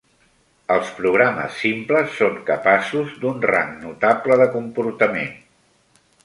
[0.75, 5.31] Els programes simples són capaços d'un rang notable de comportament.